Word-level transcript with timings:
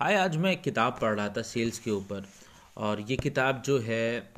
हाय, 0.00 0.14
आज 0.14 0.36
मैं 0.36 0.50
एक 0.52 0.60
किताब 0.62 0.98
पढ़ 1.00 1.14
रहा 1.14 1.28
था 1.28 1.42
सेल्स 1.42 1.78
के 1.78 1.90
ऊपर। 1.90 2.26
और 2.76 3.00
ये 3.00 3.16
किताब 3.16 3.62
जो 3.62 3.78
है, 3.78 4.32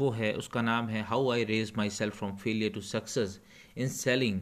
वो 0.00 0.10
है, 0.10 0.32
उसका 0.32 0.62
नाम 0.62 0.88
है 0.88 1.02
how 1.02 1.30
I 1.30 1.44
raise 1.44 1.72
myself 1.90 2.16
from 2.16 2.36
failure 2.36 2.70
to 2.72 2.80
success 2.80 3.38
in 3.76 3.88
selling 3.88 4.40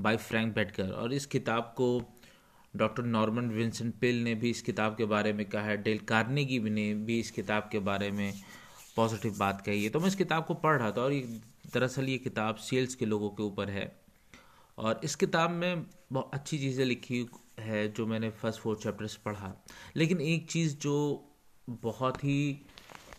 by 0.00 0.16
Frank 0.16 0.54
Bettger 0.54 0.90
और 0.92 1.12
इस 1.12 1.26
किताब 1.26 1.72
को 1.76 1.88
डॉक्टर 2.74 3.02
नॉर्मन 3.02 3.48
विंसेंट 3.50 3.94
पिल 3.94 4.22
ने 4.24 4.34
भी 4.34 4.50
इस 4.50 4.60
किताब 4.62 4.96
के 4.96 5.04
बारे 5.04 5.32
में 5.32 5.44
कहा 5.46 5.62
है। 5.62 5.76
डेल 5.82 5.98
कार्नेगी 5.98 6.58
ने 6.60 6.92
भी 6.94 7.18
इस 7.20 7.30
किताब 7.30 7.68
के 7.72 7.78
बारे 7.78 8.10
में 8.10 8.32
पॉजिटिव 8.96 9.38
बात 9.38 9.62
कही 9.66 9.84
है। 9.84 9.90
तो 9.90 10.00
मैं 10.00 10.08
इस 10.08 10.16
किताब 10.16 10.44
को 10.44 10.54
पढ़ 10.54 10.78
रहा 10.78 10.90
था 10.90 11.02
और 11.02 11.12
ये 11.12 11.40
दरअसल 11.74 12.08
ये 12.08 12.18
किताब 12.18 12.56
सेल्स 12.56 12.94
के 12.94 13.06
लोगों 13.06 13.30
के 13.30 13.42
ऊपर 13.42 13.70
है। 13.70 13.92
और 14.78 15.00
इस 15.04 15.14
किताब 15.14 15.50
में 15.50 15.86
बहुत 16.12 16.30
अच्छी 16.34 16.58
चीज़ें 16.58 16.84
लिखी 16.84 17.26
है 17.60 17.88
जो 17.88 18.06
मैंने 18.06 18.30
फ़र्स्ट 18.30 18.60
फोर 18.60 18.76
चैप्टर्स 18.76 19.16
पढ़ा। 19.16 19.64
लेकिन 19.96 20.20
एक 20.20 20.50
चीज़ 20.50 20.76
जो 20.76 21.24
बहुत 21.70 22.24
ही 22.24 22.66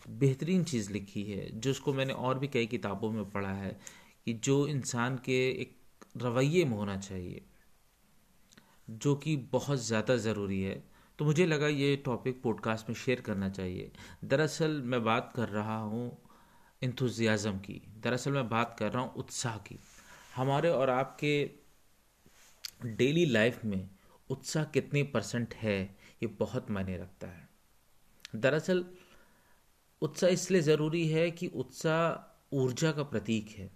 बेहतरीन 0.09 0.63
चीज़ 0.63 0.91
लिखी 0.91 1.23
है, 1.23 1.59
जिसको 1.59 1.93
मैंने 1.93 2.13
और 2.13 2.39
भी 2.39 2.48
कई 2.48 2.65
किताबों 2.65 3.11
में 3.11 3.29
पढ़ा 3.29 3.51
है, 3.51 3.79
कि 4.25 4.34
जो 4.34 4.67
इंसान 4.67 5.17
के 5.17 5.49
एक 5.49 5.77
रवैये 6.17 6.65
में 6.65 6.77
होना 6.77 6.98
चाहिए, 6.98 7.41
जो 8.89 9.15
कि 9.15 9.35
बहुत 9.35 9.79
ज़्यादा 9.79 10.15
ज़रूरी 10.15 10.62
है। 10.62 10.84
तो 11.20 11.26
मुझे 11.26 11.45
लगा 11.45 11.67
ये 11.67 11.95
टॉपिक 11.95 12.41
पॉडकास्ट 12.41 12.89
में 12.89 12.95
शेयर 12.95 13.21
करना 13.21 13.49
चाहिए। 13.49 13.91
दरअसल 14.26 14.81
मैं 14.81 15.03
बात 15.03 15.34
कर 15.35 15.49
रहा 15.49 15.77
हूँ 15.77 16.17
इंथुजियाज़म 16.81 17.57
की। 17.59 17.81
दरअसल 18.03 18.31
मैं 18.31 18.49
बात 18.49 18.76
कर 18.79 18.91
रहा 18.91 19.03
हूँ 19.03 19.13
उत्साह 19.13 19.57
की। 19.57 19.79
हमारे 20.39 20.70
और 20.70 20.89
आपके 20.89 21.52
डेली 22.85 23.25
लाइफ 23.25 23.66
में 23.66 23.89
उत्साह 24.29 24.63
कितने 24.63 25.03
परसेंट 25.03 25.53
है, 25.53 25.84
ये 26.23 26.27
बहुत 26.27 26.71
मायने 26.71 26.98
रखता 26.98 27.27
है। 27.27 27.49
दरअसल, 28.35 28.85
उत्साह 30.01 30.29
इसलिए 30.29 30.62
ज़रूरी 30.62 31.07
है 31.07 31.32
कि 31.32 31.48
उत्साह 31.48 32.35
ऊर्जा 32.55 32.91
का 32.91 33.04
प्रतीक 33.04 33.49
है। 33.49 33.71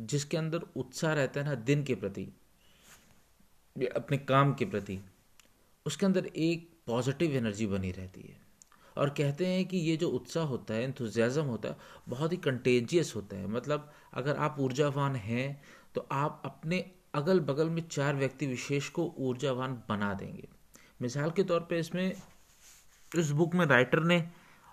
जिसके 0.00 0.36
अंदर 0.36 0.58
उत्साह 0.58 1.12
रहता 1.12 1.40
है 1.40 1.46
ना, 1.46 1.54
दिन 1.54 1.84
के 1.84 1.94
प्रति 1.94 2.28
अपने 3.96 4.18
काम 4.18 4.54
के 4.54 4.64
प्रति, 4.64 5.00
उसके 5.86 6.06
अंदर 6.06 6.26
एक 6.26 6.80
पॉजिटिव 6.86 7.36
एनर्जी 7.36 7.66
बनी 7.66 7.92
रहती 7.92 8.20
है। 8.20 8.41
और 8.96 9.10
कहते 9.10 9.46
हैं 9.46 9.64
कि 9.64 9.78
ये 9.78 9.96
जो 9.96 10.08
उत्साह 10.10 10.44
होता 10.44 10.74
है 10.74 10.84
इंथुजियाज़म 10.84 11.44
होता 11.44 11.68
है, 11.68 11.76
बहुत 12.08 12.32
ही 12.32 12.36
कंटेजियस 12.38 13.12
होता 13.16 13.36
है। 13.36 13.46
मतलब 13.48 13.90
अगर 14.14 14.36
आप 14.36 14.56
ऊर्जावान 14.60 15.16
हैं 15.18 15.62
तो 15.94 16.06
आप 16.12 16.42
अपने 16.44 16.84
अगल 17.14 17.40
बगल 17.40 17.70
में 17.70 17.82
चार 17.88 18.14
व्यक्ति 18.16 18.46
विशेष 18.46 18.88
को 18.88 19.04
ऊर्जावान 19.20 19.82
बना 19.88 20.12
देंगे। 20.14 20.48
मिसाल 21.02 21.30
के 21.30 21.42
तौर 21.42 21.60
पे 21.60 21.78
इसमें, 21.78 22.12
इस 23.12 23.30
बुक 23.30 23.54
में 23.54 23.64
राइटर 23.66 24.02
ने 24.02 24.24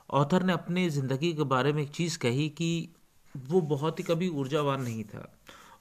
ऑथर 0.10 0.44
ने 0.44 0.54
अपनी 0.54 0.90
ज़िंदगी 0.90 1.34
के 1.34 1.44
बारे 1.46 1.74
में 1.74 1.82
एक 1.84 1.90
चीज़ 1.90 2.18
कही 2.18 2.48
कि 2.50 2.90
वो 3.36 3.62
बहुत 3.64 4.00
ही 4.00 4.04
कभी 4.04 4.28
ऊर्जावान 4.30 4.82
नहीं 4.82 5.04
था। 5.04 5.32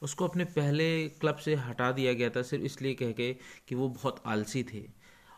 उसको 0.02 0.26
अपने 0.28 0.44
पहले 0.46 1.08
क्लब 1.10 1.36
से 1.36 1.54
हटा 1.56 1.90
दिया 1.92 2.12
गया 2.12 2.30
था, 2.30 2.42
सिर्फ़ 2.42 2.64
इसलिए 2.64 2.94
कह 2.94 3.12
के 3.12 3.32
कि 3.68 3.74
वो 3.74 3.88
बहुत 3.88 4.22
आलसी 4.26 4.62
थे। 4.64 4.82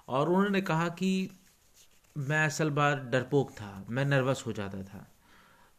और 0.08 0.28
उन्होंने 0.28 0.60
कहा 0.60 0.88
कि 0.88 1.30
मैं 2.20 2.44
असल 2.46 2.70
बार 2.70 2.98
डरपोक 3.10 3.50
था, 3.50 3.86
मैं 3.88 4.04
नर्वस 4.04 4.42
हो 4.46 4.52
जाता 4.52 4.82
था। 4.82 5.06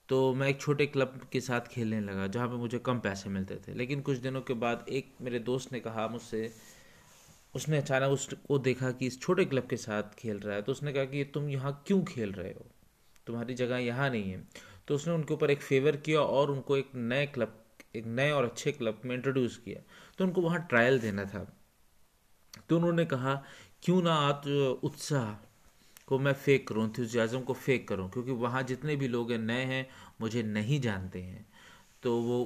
तो 0.09 0.33
मैं 0.33 0.47
एक 0.47 0.59
छोटे 0.61 0.85
क्लब 0.85 1.19
के 1.31 1.41
साथ 1.41 1.67
खेलने 1.71 1.99
लगा, 2.01 2.27
जहाँ 2.27 2.47
पे 2.47 2.55
मुझे 2.55 2.79
कम 2.79 2.99
पैसे 2.99 3.29
मिलते 3.29 3.55
थे। 3.57 3.73
लेकिन 3.73 4.01
कुछ 4.01 4.17
दिनों 4.17 4.41
के 4.41 4.53
बाद 4.53 4.85
एक 4.89 5.13
मेरे 5.21 5.39
दोस्त 5.39 5.71
ने 5.73 5.79
कहा 5.79 6.07
मुझसे, 6.07 6.51
उसने 7.53 7.77
अचानक 7.77 8.11
उसको 8.11 8.59
देखा 8.59 8.91
कि 8.91 9.07
इस 9.07 9.19
छोटे 9.21 9.45
क्लब 9.45 9.67
के 9.67 9.77
साथ 9.77 10.15
खेल 10.19 10.39
रहा 10.39 10.55
है 10.55 10.61
तो 10.61 10.71
उसने 10.71 10.93
कहा 10.93 11.05
कि 11.05 11.23
तुम 11.23 11.49
यहाँ 11.49 11.83
क्यों 11.87 12.03
खेल 12.03 12.31
रहे 12.31 12.51
हो? 12.51 12.65
तुम्हारी 13.27 13.53
जगह 13.53 13.77
यहाँ 13.77 14.09
नहीं 14.09 14.31
है। 14.31 14.43
तो 14.87 14.95
उसने 14.95 15.13
उनके 15.13 15.33
ऊपर 15.33 15.51
एक 15.51 15.61
फेवर 15.61 15.95
किया 15.97 16.21
और 16.21 16.51
उनको 16.51 16.77
एक 16.77 16.89
नए 16.95 17.25
क्लब, 17.27 17.57
एक 17.95 18.05
नए 18.05 18.31
और 18.31 18.45
अच्छे 18.45 18.71
क्लब 18.71 19.01
में 19.05 19.15
इंट्रोड्यूस 19.15 19.57
किया। 19.57 19.81
तो 20.17 20.25
उनको 20.25 20.41
वहाँ 20.41 20.65
ट्रायल 20.69 20.99
देना 20.99 21.25
था। 21.25 21.45
तो 22.69 22.77
उन्होंने 22.77 23.05
कहा, 23.05 23.35
क्यों 23.83 24.01
ना 24.01 24.13
आप 24.13 24.47
उत्साह 24.83 25.50
को 26.11 26.19
मैं 26.19 26.33
फेक 26.35 26.67
करूँ 26.67 26.83
इंथ्यूजियाज़म 26.85 27.41
को 27.41 27.53
फेक 27.55 27.87
करूँ, 27.87 28.09
क्योंकि 28.11 28.31
वहाँ 28.43 28.63
जितने 28.63 28.95
भी 28.95 29.07
लोग 29.07 29.31
हैं, 29.31 29.37
नए 29.39 29.63
हैं, 29.65 29.87
मुझे 30.21 30.43
नहीं 30.43 30.79
जानते 30.81 31.21
हैं। 31.21 31.45
तो 32.03 32.15
वो 32.21 32.37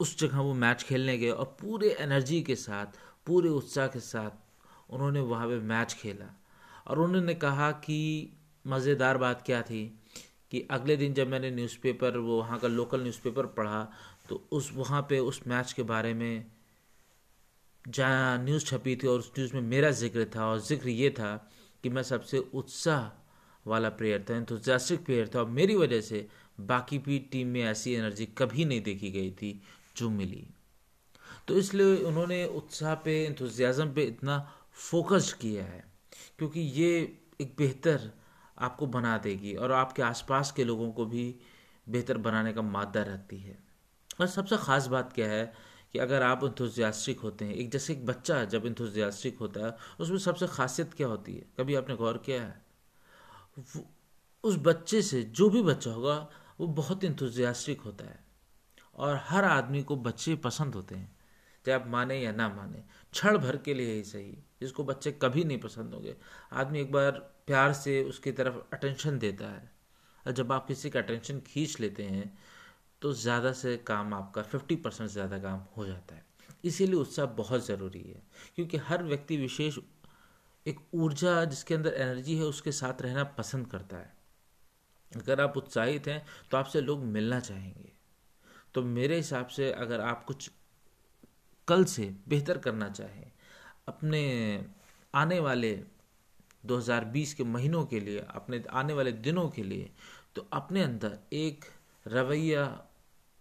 उस 0.00 0.18
जगह 0.18 0.38
वो 0.40 0.54
मैच 0.56 0.82
खेलने 0.82 1.16
गए 1.18 1.30
और 1.30 1.44
पूरे 1.60 1.90
एनर्जी 2.00 2.40
के 2.42 2.54
साथ, 2.56 2.86
पूरे 3.26 3.48
उत्साह 3.50 3.86
के 3.86 4.00
साथ 4.02 4.92
उन्होंने 4.92 5.20
वहाँ 5.22 5.48
पे 5.48 5.58
मैच 5.64 5.94
खेला। 5.94 6.30
और 6.86 6.98
उन्होंने 6.98 7.34
कहा 7.36 7.70
कि 7.84 7.98
मज़ेदार 8.64 9.18
बात 9.18 9.42
क्या 9.46 9.60
थी 9.62 9.84
कि 10.50 10.66
अगले 10.70 10.96
दिन 10.96 11.14
जब 11.14 11.28
मैंने 11.28 11.50
न्यूज़पेपर 11.50 12.16
वो 12.18 12.36
वहाँ 12.38 12.58
का 12.58 12.68
लोकल 12.68 13.02
न्यूज़पेपर 13.02 13.46
पढ़ा 13.56 13.82
तो 14.28 14.42
उस, 14.52 14.70
वहाँ 14.74 15.00
पे 15.08 15.18
उस 15.20 15.40
मैच 15.48 15.72
के 15.72 15.82
बारे 15.84 16.12
में 16.14 16.44
जहाँ 17.84 18.38
न्यूज़ 18.44 18.64
छपी 18.66 18.96
थी 18.96 19.06
और 19.06 19.18
उस 19.18 19.32
न्यूज़ 19.38 19.54
में 19.54 19.62
मेरा 19.62 19.90
ज़िक्र 19.92 20.24
था 20.36 20.46
और 20.46 20.60
ज़िक्र 20.60 20.88
ये 20.88 21.10
था 21.10 21.32
कि 21.84 21.90
मैं 21.90 22.02
सबसे 22.02 22.38
उत्साह 22.54 23.10
वाला 23.66 23.88
प्लेयर 23.90 24.24
था 24.30 24.36
इंथुजियास्टिक 24.36 25.04
प्लेयर 25.04 25.30
था 25.34 25.38
और 25.40 25.48
मेरी 25.50 25.74
वजह 25.76 26.00
से 26.00 26.26
बाकी 26.62 26.98
भी 26.98 27.18
टीम 27.32 27.48
में 27.48 27.62
ऐसी 27.62 27.92
एनर्जी 27.94 28.26
कभी 28.38 28.64
नहीं 28.64 28.82
देखी 28.82 29.10
गई 29.10 29.30
थी 29.32 29.60
जो 29.96 30.10
मिली। 30.10 30.46
तो 31.48 31.56
इसलिए 31.58 31.96
उन्होंने 32.04 32.44
उत्साह 32.56 32.94
पे 33.04 33.24
इंथुजियाज़म 33.24 33.92
पे 33.94 34.02
इतना 34.04 34.38
फोकस 34.72 35.32
किया 35.32 35.64
है, 35.64 35.84
क्योंकि 36.38 36.60
ये 36.60 36.90
एक 37.40 37.54
बेहतर 37.58 38.10
आपको 38.58 38.86
बना 38.88 39.16
देगी 39.18 39.54
और 39.54 39.72
आपके 39.72 40.02
आसपास 40.02 40.52
के 40.52 40.64
लोगों 40.64 40.90
को 40.92 41.04
भी 41.06 41.34
बेहतर 41.86 42.18
बनाने 42.18 42.52
का 42.52 42.62
मादा 42.62 43.02
रखती 43.04 43.38
है। 43.38 43.58
और 44.20 44.26
सबसे 44.28 44.56
ख़ास 44.56 44.86
बात 44.86 45.12
क्या 45.12 45.28
है 45.28 45.52
कि 45.94 46.00
अगर 46.00 46.22
आप 46.22 46.44
इंथुजियास्टिक 46.44 47.20
होते 47.20 47.44
हैं, 47.44 47.54
एक 47.54 47.70
जैसे 47.70 47.92
एक 47.92 48.06
बच्चा 48.06 48.44
जब 48.44 48.66
इंथुजियास्टिक 48.66 49.38
होता 49.38 49.66
है, 49.66 49.76
उसमें 50.00 50.18
सबसे 50.18 50.46
खासियत 50.46 50.94
क्या 50.94 51.06
होती 51.06 51.34
है? 51.34 51.44
कभी 51.58 51.74
आपने 51.74 51.96
गौर 51.96 52.18
किया 52.18 52.42
है? 52.42 52.66
उस 54.44 54.56
बच्चे 54.58 55.02
से 55.02 55.22
जो 55.22 55.50
भी 55.50 55.62
बच्चा 55.62 55.90
होगा, 55.90 56.30
वो 56.60 56.66
बहुत 56.66 57.04
इंथुजियास्टिक 57.04 57.80
होता 57.80 58.04
है। 58.04 58.24
और 58.94 59.20
हर 59.22 59.44
आदमी 59.44 59.82
को 59.82 59.96
बच्चे 59.96 60.36
पसंद 60.36 60.74
होते 60.74 60.94
हैं, 60.94 61.16
चाहे 61.66 61.80
आप 61.80 61.88
माने 61.88 62.20
या 62.20 62.32
ना 62.32 62.48
माने। 62.48 62.84
क्षण 63.12 63.38
भर 63.38 63.56
के 63.56 63.74
लिए 63.74 63.92
ही 63.92 64.04
सही, 64.04 64.38
जिसको 64.60 64.84
बच्चे 64.84 65.12
कभी 65.12 65.44
नहीं 65.44 65.58
पसंद 65.58 65.94
होंगे। 65.94 66.16
आदमी 66.52 66.80
एक 66.80 66.92
बार 66.92 67.10
प्यार 67.46 67.72
से 67.72 68.04
उसकी 68.04 68.32
तरफ़ 68.32 68.54
अटेंशन 68.72 69.18
देता 69.18 69.52
है। 69.52 69.72
और 70.26 70.32
जब 70.32 70.52
आप 70.52 70.66
किसी 70.66 70.90
का 70.90 71.00
अटेंशन 71.00 71.40
खींच 71.40 71.80
लेते 71.80 72.02
हैं 72.02 72.38
तो 73.04 73.12
ज़्यादा 73.12 73.50
से 73.52 73.76
काम 73.86 74.12
आपका 74.14 74.42
फिफ्टी 74.42 74.76
परसेंट 74.76 75.08
से 75.08 75.12
ज़्यादा 75.14 75.38
काम 75.38 75.58
हो 75.76 75.84
जाता 75.86 76.14
है। 76.14 76.24
इसीलिए 76.64 76.94
उत्साह 76.94 77.26
बहुत 77.36 77.66
ज़रूरी 77.66 78.00
है, 78.00 78.22
क्योंकि 78.56 78.76
हर 78.76 79.02
व्यक्ति 79.02 79.36
विशेष 79.36 79.78
एक 80.66 80.78
ऊर्जा 80.94 81.44
जिसके 81.44 81.74
अंदर 81.74 81.94
एनर्जी 81.94 82.36
है, 82.36 82.44
उसके 82.44 82.72
साथ 82.72 83.02
रहना 83.02 83.24
पसंद 83.38 83.66
करता 83.66 83.96
है। 83.96 84.12
अगर 85.12 85.40
आप 85.40 85.56
उत्साहित 85.56 86.06
हैं 86.08 86.24
तो 86.50 86.56
आपसे 86.56 86.80
लोग 86.80 87.02
मिलना 87.06 87.40
चाहेंगे। 87.40 87.92
तो 88.74 88.82
मेरे 88.82 89.16
हिसाब 89.16 89.46
से 89.48 89.70
अगर 89.72 90.00
आप 90.00 90.24
कुछ 90.24 90.50
कल 91.68 91.84
से 91.86 92.14
बेहतर 92.28 92.58
करना 92.58 92.88
चाहें, 92.90 93.30
अपने 93.88 94.64
आने 95.14 95.40
वाले 95.40 95.74
2020 96.66 97.34
के 97.34 97.44
महीनों 97.44 97.84
के 97.84 98.00
लिए, 98.00 98.18
अपने 98.20 98.62
आने 98.72 98.92
वाले 98.92 99.12
दिनों 99.12 99.48
के 99.50 99.62
लिए 99.62 99.90
तो 100.36 100.48
अपने 100.52 100.82
अंदर 100.82 101.18
एक 101.34 101.64
रवैया 102.06 102.64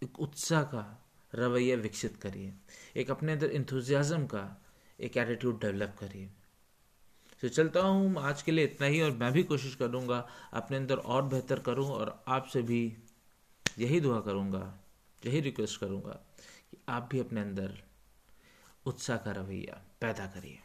एक 0.04 0.20
उत्साह 0.20 0.64
का 0.64 0.86
रवैया 1.34 1.76
विकसित 1.78 2.16
करिए। 2.18 2.54
एक 2.96 3.12
अपने 3.12 3.32
अंदर 3.32 3.52
इंथुजियाज़म 3.52 4.26
का 4.26 4.46
एक 5.00 5.18
एटीट्यूड 5.18 5.60
डेवलप 5.62 5.96
करिए। 6.00 6.30
तो 7.42 7.50
चलता 7.50 7.80
हूँ 7.82 8.22
आज 8.22 8.42
के 8.42 8.52
लिए 8.52 8.66
इतना 8.66 8.88
ही 8.88 9.02
और 9.02 9.12
मैं 9.12 9.32
भी 9.34 9.44
कोशिश 9.44 9.76
करूँगा 9.76 10.26
अपने 10.54 10.78
अंदर 10.78 10.98
और 10.98 11.24
बेहतर 11.24 11.60
करूँ 11.60 11.88
और 11.88 12.24
आपसे 12.28 12.62
भी 12.62 12.82
यही 13.66 14.00
दुआ 14.00 14.20
करूँगा, 14.20 14.80
यही 15.22 15.40
रिक्वेस्ट 15.42 15.80
करूँगा 15.80 16.20
कि 16.72 16.78
आप 16.90 17.10
भी 17.12 17.20
अपने 17.20 17.42
अंदर 17.42 17.78
उत्साह 18.86 19.18
का 19.18 19.32
रवैया 19.32 19.82
पैदा 20.02 20.26
करिए। 20.26 20.60